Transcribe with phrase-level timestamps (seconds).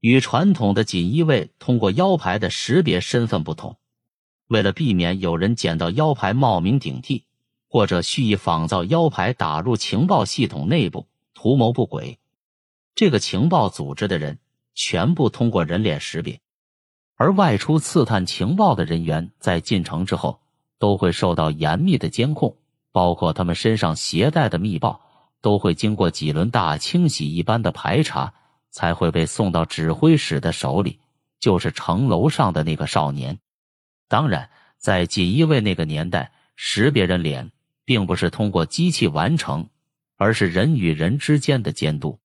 [0.00, 3.76] 与传统的锦衣卫通过腰牌的识别身份不同，
[4.46, 7.24] 为了避免有人捡到腰牌冒名顶替，
[7.68, 12.18] 或者蓄意仿造腰牌打入情报系统内部图谋不轨，
[12.94, 14.38] 这个情报组织的人
[14.74, 16.40] 全部通过人脸识别。
[17.16, 20.40] 而外出刺探情报的人员在进城之后，
[20.78, 22.56] 都会受到严密的监控，
[22.92, 25.00] 包括他们身上携带的密报，
[25.40, 28.34] 都会经过几轮大清洗一般的排查。
[28.78, 31.00] 才会被送到指挥使的手里，
[31.40, 33.40] 就是城楼上的那个少年。
[34.06, 37.50] 当然，在锦衣卫那个年代，识别人脸
[37.84, 39.68] 并不是通过机器完成，
[40.16, 42.20] 而是人与人之间的监督。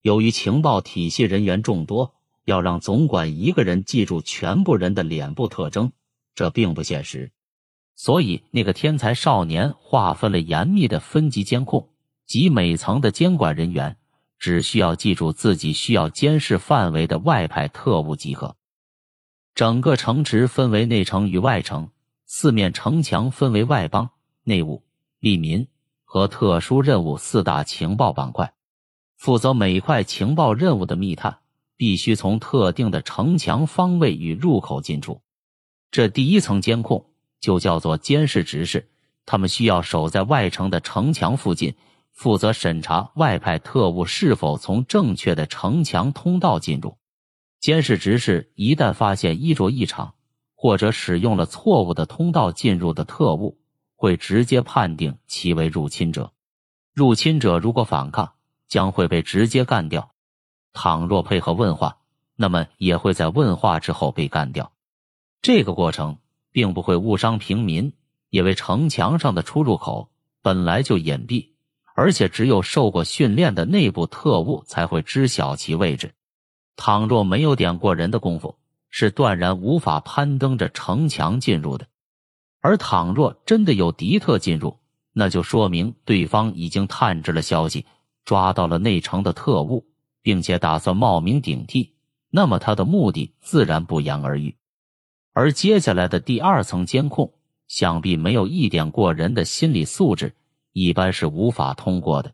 [0.00, 2.14] 由于情报体系人员众多，
[2.46, 5.92] 要让总管一个人记住全部人的脸部特征，
[6.34, 7.30] 这并不现实。
[7.94, 11.90] 所以，那个天才少年划分了严密的分级监控
[12.24, 13.98] 及每层的监管人员。
[14.40, 18.56] 只需要记住自己需要监视范围的外派特务即可。
[19.54, 21.90] 整个城池分为内城与外城，
[22.24, 24.10] 四面城墙分为外邦、
[24.42, 24.82] 内务、
[25.18, 25.68] 利民
[26.04, 28.54] 和特殊任务四大情报板块。
[29.16, 31.40] 负责每块情报任务的密探
[31.76, 35.20] 必须从特定的城墙方位与入口进出。
[35.90, 37.10] 这第一层监控
[37.40, 38.88] 就叫做监视执事，
[39.26, 41.74] 他们需要守在外城的城墙附近。
[42.20, 46.98] 负责审查外派特务是否从正确的城墙通道进入。
[47.60, 50.12] 监视执事一旦发现衣着异常，
[50.54, 53.58] 或者使用了错误的通道进入的特务，
[53.96, 56.34] 会直接判定其为入侵者。
[56.92, 58.34] 入侵者如果反抗，
[58.68, 60.10] 将会被直接干掉；
[60.74, 62.00] 倘若配合问话，
[62.36, 64.72] 那么也会在问话之后被干掉。
[65.40, 66.18] 这个过程
[66.52, 67.94] 并不会误伤平民，
[68.28, 70.10] 因为城墙上的出入口
[70.42, 71.49] 本来就隐蔽。
[71.94, 76.14] 而且只有受过训练的内部特务才会知晓其位置。
[76.76, 78.56] 倘若没有点过人的功夫，
[78.88, 81.86] 是断然无法攀登着城墙进入的。
[82.60, 84.78] 而倘若真的有敌特进入，
[85.12, 87.86] 那就说明对方已经探知了消息，
[88.24, 89.86] 抓到了内城的特务，
[90.22, 91.94] 并且打算冒名顶替。
[92.30, 94.56] 那么他的目的自然不言而喻。
[95.32, 97.32] 而接下来的第二层监控，
[97.66, 100.34] 想必没有一点过人的心理素质。
[100.80, 102.32] 一般是无法通过的。